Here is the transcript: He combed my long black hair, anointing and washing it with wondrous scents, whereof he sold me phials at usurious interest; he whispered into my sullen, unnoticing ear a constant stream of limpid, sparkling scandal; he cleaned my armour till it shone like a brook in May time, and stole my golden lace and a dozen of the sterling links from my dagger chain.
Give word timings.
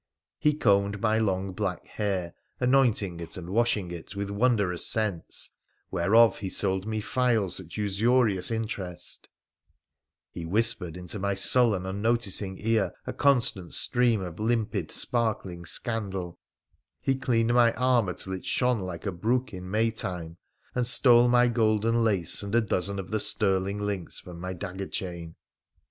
He 0.39 0.55
combed 0.55 0.99
my 0.99 1.19
long 1.19 1.53
black 1.53 1.85
hair, 1.85 2.33
anointing 2.59 3.21
and 3.21 3.49
washing 3.51 3.91
it 3.91 4.15
with 4.15 4.31
wondrous 4.31 4.83
scents, 4.87 5.51
whereof 5.91 6.39
he 6.39 6.49
sold 6.49 6.87
me 6.87 7.01
phials 7.01 7.59
at 7.59 7.77
usurious 7.77 8.49
interest; 8.49 9.29
he 10.31 10.43
whispered 10.43 10.97
into 10.97 11.19
my 11.19 11.35
sullen, 11.35 11.85
unnoticing 11.85 12.57
ear 12.61 12.93
a 13.05 13.13
constant 13.13 13.75
stream 13.75 14.21
of 14.21 14.39
limpid, 14.39 14.89
sparkling 14.89 15.65
scandal; 15.65 16.39
he 16.99 17.13
cleaned 17.13 17.53
my 17.53 17.71
armour 17.73 18.13
till 18.15 18.33
it 18.33 18.43
shone 18.43 18.79
like 18.79 19.05
a 19.05 19.11
brook 19.11 19.53
in 19.53 19.69
May 19.69 19.91
time, 19.91 20.37
and 20.73 20.87
stole 20.87 21.27
my 21.29 21.47
golden 21.47 22.03
lace 22.03 22.41
and 22.41 22.55
a 22.55 22.61
dozen 22.61 22.97
of 22.97 23.11
the 23.11 23.19
sterling 23.19 23.77
links 23.77 24.17
from 24.19 24.39
my 24.41 24.53
dagger 24.53 24.87
chain. 24.87 25.35